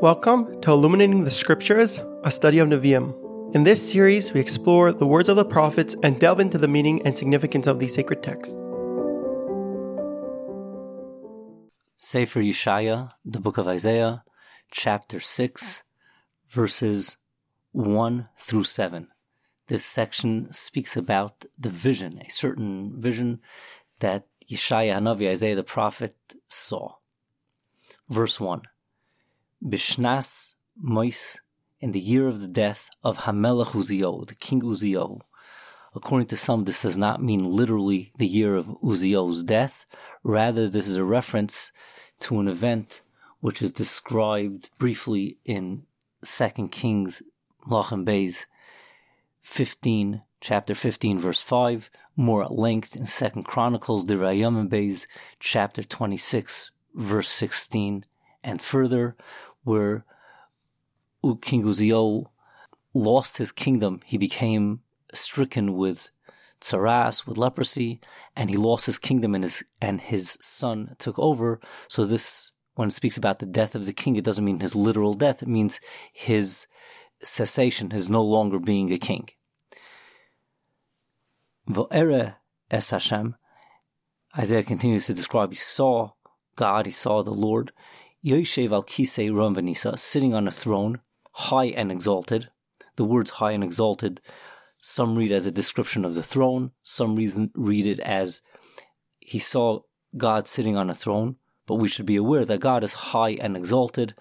[0.00, 3.52] Welcome to Illuminating the Scriptures, a study of Nevi'im.
[3.52, 7.04] In this series, we explore the words of the prophets and delve into the meaning
[7.04, 8.54] and significance of these sacred texts.
[11.96, 14.22] Sefer Yeshaya, the book of Isaiah,
[14.70, 15.82] chapter 6,
[16.48, 17.16] verses
[17.72, 19.08] 1 through 7.
[19.66, 23.40] This section speaks about the vision, a certain vision
[23.98, 26.14] that Yeshaya Hanavi, Isaiah the prophet,
[26.46, 26.94] saw.
[28.08, 28.62] Verse 1.
[29.64, 31.40] Bishnas Mois,
[31.80, 35.20] in the year of the death of Hamelech Uziyahu, the king Uziyahu.
[35.94, 39.84] According to some, this does not mean literally the year of Uziyahu's death.
[40.22, 41.72] Rather, this is a reference
[42.20, 43.00] to an event
[43.40, 45.86] which is described briefly in
[46.24, 47.22] 2 Kings
[47.68, 48.44] Lachem Beis
[49.42, 55.06] 15, chapter 15, verse 5, more at length in 2 Chronicles, the Rayam Beis,
[55.40, 58.04] chapter 26, verse 16,
[58.44, 59.16] and further,
[59.62, 60.04] where
[61.40, 62.26] King Uziel
[62.94, 64.00] lost his kingdom.
[64.04, 64.80] He became
[65.12, 66.10] stricken with
[66.60, 68.00] tsaras, with leprosy,
[68.36, 71.60] and he lost his kingdom and his, and his son took over.
[71.88, 74.74] So this, when it speaks about the death of the king, it doesn't mean his
[74.74, 75.42] literal death.
[75.42, 75.80] It means
[76.12, 76.66] his
[77.22, 79.28] cessation, his no longer being a king.
[81.68, 82.36] Vo'ere
[82.70, 83.36] es Hashem.
[84.36, 86.12] Isaiah continues to describe, he saw
[86.56, 87.72] God, he saw the Lord,
[88.24, 91.00] Yoshev al Kisei Rambanisa, sitting on a throne,
[91.32, 92.50] high and exalted.
[92.96, 94.20] The words high and exalted,
[94.76, 98.42] some read as a description of the throne, some reason read it as
[99.20, 99.80] he saw
[100.16, 103.56] God sitting on a throne, but we should be aware that God is high and
[103.56, 104.14] exalted.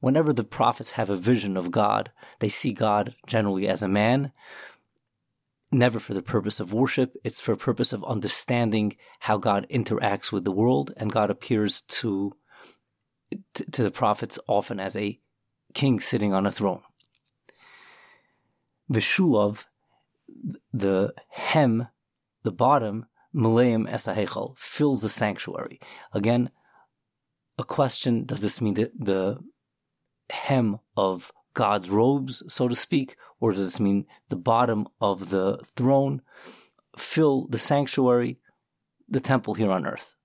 [0.00, 4.32] Whenever the prophets have a vision of God, they see God generally as a man,
[5.70, 7.14] never for the purpose of worship.
[7.24, 11.80] It's for a purpose of understanding how God interacts with the world, and God appears
[11.80, 12.36] to
[13.54, 15.18] to, to the prophets often as a
[15.74, 16.82] king sitting on a throne.
[18.90, 19.64] Vishulov,
[20.72, 21.88] the hem,
[22.42, 25.80] the bottom, Malaim Esahechal, fills the sanctuary.
[26.12, 26.50] Again,
[27.58, 29.38] a question, does this mean the
[30.30, 35.58] hem of God's robes, so to speak, or does this mean the bottom of the
[35.76, 36.22] throne
[36.96, 38.38] fill the sanctuary,
[39.08, 40.16] the temple here on earth?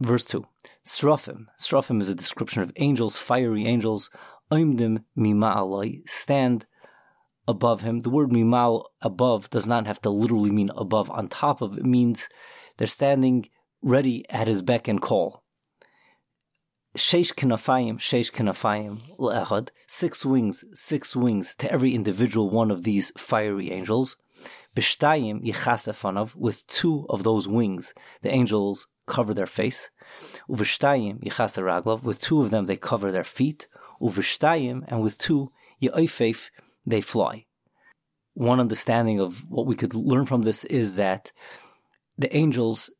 [0.00, 0.44] Verse 2.
[0.84, 1.46] Srafim.
[1.58, 4.10] Srafim is a description of angels, fiery angels.
[4.50, 6.06] Oimdim mima'alai.
[6.08, 6.66] Stand
[7.48, 8.00] above him.
[8.00, 11.78] The word mimal, above, does not have to literally mean above, on top of.
[11.78, 12.28] It means
[12.76, 13.48] they're standing
[13.82, 15.42] ready at his beck and call.
[16.96, 19.68] Sheish kinafayim, sheish kinafayim le'echad.
[19.86, 24.16] Six wings, six wings to every individual one of these fiery angels.
[24.74, 29.90] Bishtayim yichasefanav, with two of those wings, the angels cover their face.
[30.48, 32.02] Uveshtayim raglav.
[32.02, 33.68] With two of them, they cover their feet.
[34.00, 36.50] Uveshtayim, and with two, ye'oifeif,
[36.84, 37.46] they fly.
[38.34, 41.32] One understanding of what we could learn from this is that
[42.18, 42.90] the angels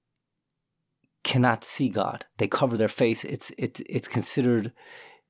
[1.25, 2.25] cannot see God.
[2.39, 3.25] They cover their face.
[3.25, 4.73] It's it, it's considered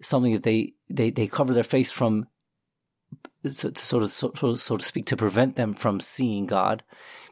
[0.02, 2.26] something that they, they, they cover their face from
[3.44, 6.82] so, to, so, so to speak, to prevent them from seeing God,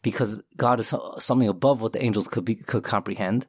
[0.02, 3.46] because God is something above what the angels could be, could comprehend.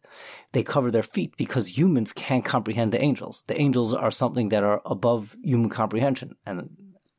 [0.54, 3.44] They cover their feet because humans can't comprehend the angels.
[3.48, 6.36] The angels are something that are above human comprehension.
[6.46, 6.70] And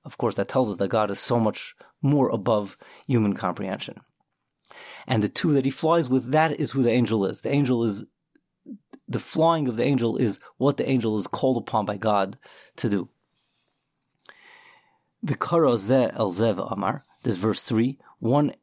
[0.04, 4.00] of course, that tells us that God is so much more above human comprehension.
[5.06, 7.43] And the two that he flies with, that is who the angel is.
[7.43, 8.06] The angel is,
[9.06, 12.38] the flying of the angel is what the angel is called upon by God
[12.77, 13.09] to do.
[15.26, 15.70] Vikara
[16.16, 17.04] el zev amar.
[17.25, 17.98] This verse three.
[18.20, 18.54] One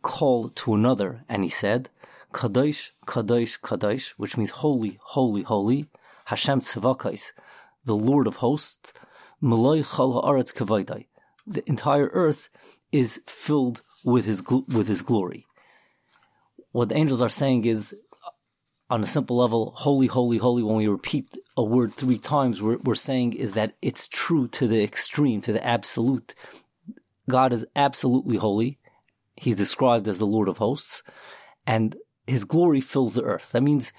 [0.00, 1.90] called to another, and he said,
[2.32, 5.86] Kadosh, Kadosh, Kadosh, which means holy, holy, holy.
[6.26, 7.32] Hashem tzavakais,
[7.84, 8.94] the Lord of hosts.
[9.40, 11.06] Malay chal haaretz kavaydai.
[11.46, 12.48] The entire earth
[12.90, 15.46] is filled with his with his glory.
[16.70, 17.94] What the angels are saying is,
[18.92, 20.62] on a simple level, holy, holy, holy.
[20.62, 24.68] When we repeat a word three times, we're, we're saying is that it's true to
[24.68, 26.34] the extreme, to the absolute.
[27.26, 28.78] God is absolutely holy.
[29.34, 31.02] He's described as the Lord of hosts,
[31.66, 31.96] and
[32.26, 33.52] his glory fills the earth.
[33.52, 33.94] That means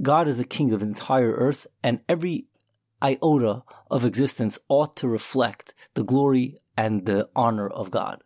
[0.00, 2.46] God is the king of the entire earth, and every
[3.02, 8.22] iota of existence ought to reflect the glory and the honor of God.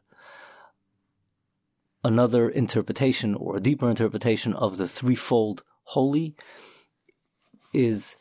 [2.05, 6.37] Another interpretation or a deeper interpretation of the threefold holy
[7.73, 8.17] is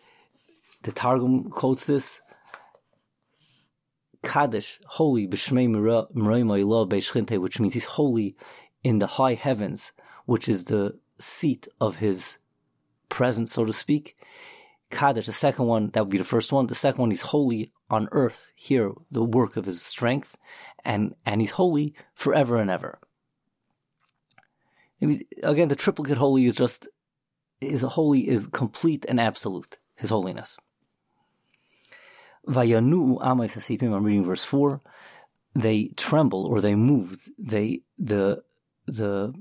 [0.84, 2.22] the Targum quotes this.
[4.24, 5.76] Kaddish, holy, which means
[7.74, 8.36] he's holy
[8.84, 9.92] in the high heavens,
[10.26, 12.38] which is the seat of his
[13.10, 14.16] presence, so to speak.
[14.90, 16.68] Kaddish, the second one, that would be the first one.
[16.68, 20.38] The second one, he's holy on earth, here, the work of his strength,
[20.86, 23.00] and, and he's holy forever and ever.
[25.44, 26.88] Again, the triplicate holy is just,
[27.62, 30.58] is holy is complete and absolute, his holiness.
[32.48, 34.82] Vayanu I'm reading verse 4,
[35.54, 38.44] they trembled or they moved, they, the,
[38.86, 39.34] the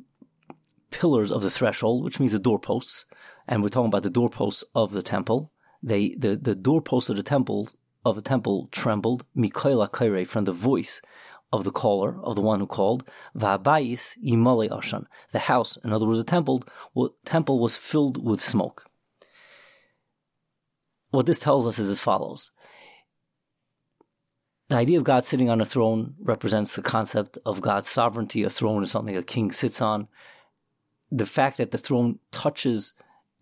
[0.91, 3.05] pillars of the threshold, which means the doorposts,
[3.47, 5.53] and we're talking about the doorposts of the temple.
[5.83, 7.69] They, the, the doorposts of the temple,
[8.05, 11.01] of the temple trembled, Mikaela Kaire, from the voice
[11.53, 13.05] of the caller, of the one who called,
[13.37, 15.07] Va'bayis Yimale.
[15.33, 16.65] The house, in other words, the temple,
[17.25, 18.87] temple was filled with smoke.
[21.11, 22.51] What this tells us is as follows.
[24.69, 28.43] The idea of God sitting on a throne represents the concept of God's sovereignty.
[28.43, 30.09] A throne is something a king sits on.
[31.11, 32.93] The fact that the throne touches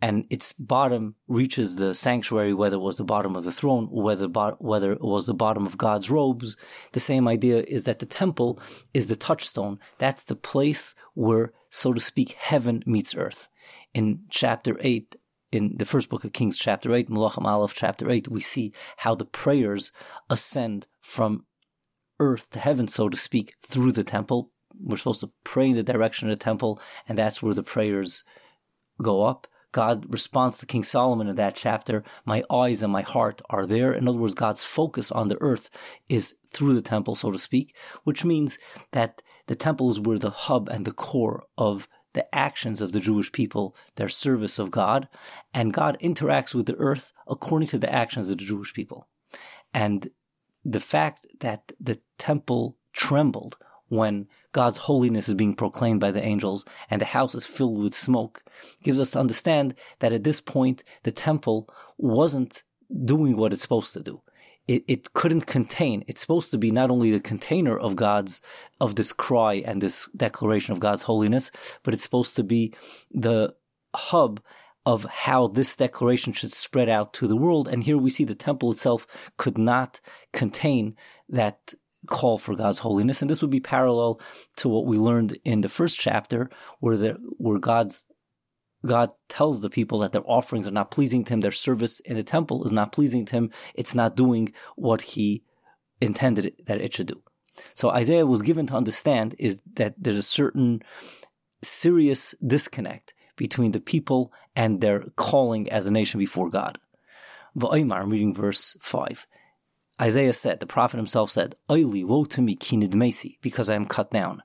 [0.04, 4.26] and its bottom reaches the sanctuary, whether it was the bottom of the throne, whether
[4.58, 6.58] whether it was the bottom of God's robes.
[6.92, 8.60] The same idea is that the temple
[8.92, 9.78] is the touchstone.
[9.96, 13.48] That's the place where, so to speak, heaven meets earth.
[13.94, 15.16] In chapter eight,
[15.50, 19.14] in the first book of Kings, chapter eight, Melachim Aleph, chapter eight, we see how
[19.14, 19.90] the prayers
[20.28, 21.46] ascend from
[22.20, 24.50] earth to heaven, so to speak, through the temple.
[24.78, 26.78] We're supposed to pray in the direction of the temple,
[27.08, 28.22] and that's where the prayers
[29.00, 29.46] go up.
[29.74, 33.92] God responds to King Solomon in that chapter, my eyes and my heart are there.
[33.92, 35.68] In other words, God's focus on the earth
[36.08, 38.56] is through the temple, so to speak, which means
[38.92, 43.32] that the temples were the hub and the core of the actions of the Jewish
[43.32, 45.08] people, their service of God,
[45.52, 49.08] and God interacts with the earth according to the actions of the Jewish people.
[49.74, 50.08] And
[50.64, 53.56] the fact that the temple trembled
[53.88, 57.92] when God's holiness is being proclaimed by the angels and the house is filled with
[57.92, 58.42] smoke
[58.82, 61.68] gives us to understand that at this point the temple
[61.98, 62.62] wasn't
[63.04, 64.22] doing what it's supposed to do.
[64.66, 66.04] It, it couldn't contain.
[66.06, 68.40] It's supposed to be not only the container of God's,
[68.80, 71.50] of this cry and this declaration of God's holiness,
[71.82, 72.72] but it's supposed to be
[73.10, 73.54] the
[73.94, 74.40] hub
[74.86, 77.68] of how this declaration should spread out to the world.
[77.68, 79.06] And here we see the temple itself
[79.36, 80.00] could not
[80.32, 80.96] contain
[81.28, 81.74] that
[82.06, 83.22] call for God's holiness.
[83.22, 84.20] And this would be parallel
[84.56, 88.06] to what we learned in the first chapter where the, where God's
[88.84, 92.16] God tells the people that their offerings are not pleasing to him, their service in
[92.16, 95.42] the temple is not pleasing to him, it's not doing what he
[96.00, 97.22] intended that it should do.
[97.74, 100.82] So Isaiah was given to understand is that there's a certain
[101.62, 106.78] serious disconnect between the people and their calling as a nation before God.
[107.56, 109.26] V'oimar, I'm reading verse 5.
[110.00, 114.10] Isaiah said, the prophet himself said, Oili, woe to me, kinidmesi, because I am cut
[114.10, 114.42] down.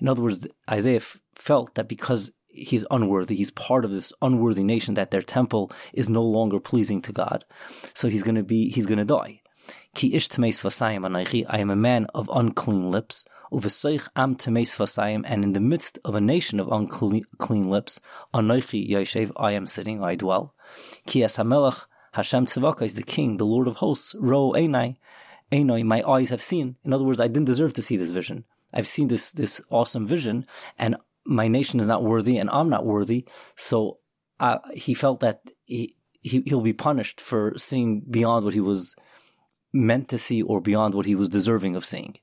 [0.00, 4.62] In other words, Isaiah f- felt that because he's unworthy, he's part of this unworthy
[4.64, 7.44] nation, that their temple is no longer pleasing to God.
[7.92, 9.42] So he's gonna be, he's gonna die.
[9.94, 13.26] Ki ish vasayim I am a man of unclean lips.
[13.52, 18.00] Uvesoich am temes vasayim, and in the midst of a nation of unclean lips,
[18.32, 20.54] anoichi yoshev, I am sitting, I dwell.
[21.06, 24.14] Ki es hamelach Hashem Tzavakais the king, the Lord of hosts.
[24.18, 24.96] Ro Einai,
[25.52, 26.76] Einoi, my eyes have seen.
[26.84, 28.44] In other words, I didn't deserve to see this vision.
[28.72, 30.46] I've seen this, this awesome vision
[30.78, 33.26] and my nation is not worthy and I'm not worthy.
[33.54, 33.98] So
[34.40, 38.94] uh, he felt that he, he, he'll be punished for seeing beyond what he was
[39.72, 42.16] meant to see or beyond what he was deserving of seeing.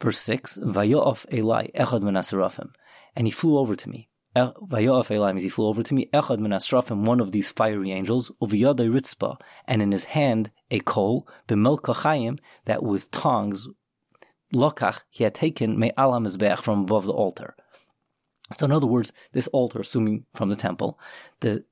[0.00, 2.70] Verse 6, Vayo'of Eli echad min
[3.16, 4.08] and he flew over to me.
[4.36, 8.88] Elam, he flew over to me, Echad min Asrafim, one of these fiery angels, Uviyadai
[8.90, 13.68] Ritzpa, and in his hand a coal, B'melka Chayim, that with tongs,
[14.54, 17.54] Lokach, he had taken Me Alam from above the altar.
[18.56, 20.98] So in other words, this altar, assuming from the temple,
[21.40, 21.64] the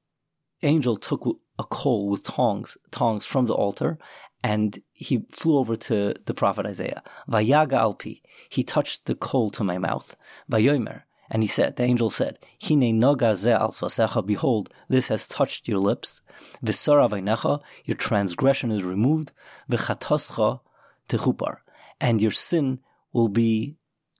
[0.62, 1.26] angel took
[1.58, 3.98] a coal with tongs, tongs from the altar,
[4.42, 7.02] and he flew over to the prophet Isaiah.
[7.28, 8.20] Vayaga alpi,
[8.50, 10.16] he touched the coal to my mouth.
[10.50, 15.68] Vayomer, and he said, the angel said, Hine noga ze al behold, this has touched
[15.68, 16.20] your lips.
[16.64, 19.32] V'sara vaynecha, your transgression is removed.
[19.70, 20.60] V'chatoscha
[21.08, 21.58] techupar,
[22.00, 22.80] and your sin
[23.12, 23.76] will be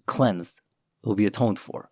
[0.07, 0.61] cleansed,
[1.03, 1.89] will be atoned for.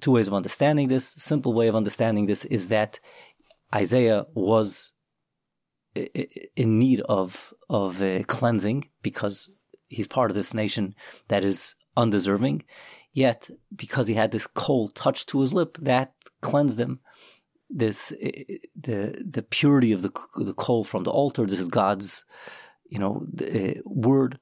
[0.00, 1.16] Two ways of understanding this.
[1.18, 3.00] Simple way of understanding this is that
[3.74, 4.92] Isaiah was
[5.94, 9.50] in need of of cleansing because
[9.88, 10.94] he's part of this nation
[11.28, 12.64] that is undeserving.
[13.16, 13.40] Yet,
[13.74, 17.00] because he had this coal touched to his lip, that cleansed him.
[17.82, 18.10] This,
[18.88, 22.26] the, the purity of the, the coal from the altar, this is God's,
[22.94, 24.38] you know, uh, word.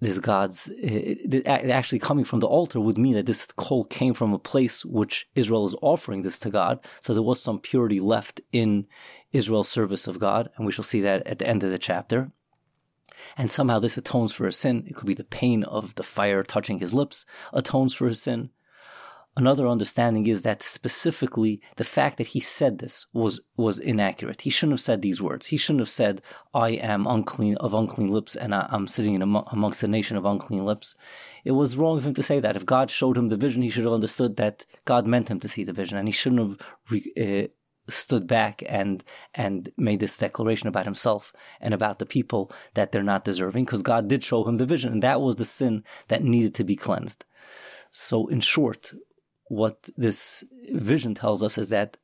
[0.00, 4.32] this God's it, actually coming from the altar would mean that this coal came from
[4.32, 6.80] a place which Israel is offering this to God.
[7.00, 8.86] So there was some purity left in
[9.32, 12.32] Israel's service of God, and we shall see that at the end of the chapter.
[13.36, 14.84] And somehow this atones for a sin.
[14.86, 18.50] It could be the pain of the fire touching his lips atones for his sin.
[19.38, 24.40] Another understanding is that specifically the fact that he said this was, was inaccurate.
[24.40, 25.46] He shouldn't have said these words.
[25.46, 26.22] He shouldn't have said,
[26.52, 30.24] I am unclean of unclean lips and I, am sitting in amongst a nation of
[30.24, 30.96] unclean lips.
[31.44, 32.56] It was wrong of him to say that.
[32.56, 35.48] If God showed him the vision, he should have understood that God meant him to
[35.48, 37.48] see the vision and he shouldn't have re, uh,
[37.88, 39.02] stood back and
[39.34, 43.82] and made this declaration about himself and about the people that they're not deserving because
[43.82, 46.76] God did show him the vision and that was the sin that needed to be
[46.76, 47.24] cleansed.
[47.90, 48.92] So in short,
[49.46, 51.96] what this vision tells us is that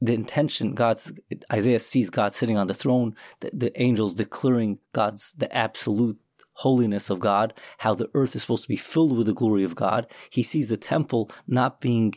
[0.00, 1.12] the intention God's
[1.52, 6.18] Isaiah sees God sitting on the throne, the, the angels declaring God's the absolute
[6.54, 9.76] holiness of God, how the earth is supposed to be filled with the glory of
[9.76, 10.06] God.
[10.28, 12.14] He sees the temple not being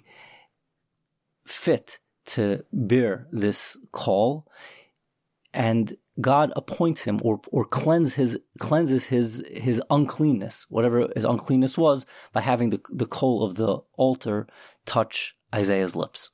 [1.45, 4.48] fit to bear this call.
[5.53, 11.77] And God appoints him or, or cleanse his, cleanses his, his uncleanness, whatever his uncleanness
[11.77, 14.48] was, by having the, the coal of the altar
[14.86, 16.32] touch Isaiah's lips.